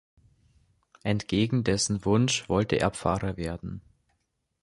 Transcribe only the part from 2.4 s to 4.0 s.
wollte er Pfarrer werden.